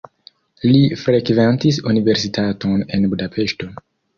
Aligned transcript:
Li 0.69 0.79
frekventis 1.01 1.79
universitaton 1.91 2.85
en 2.99 3.07
Budapeŝto. 3.13 3.71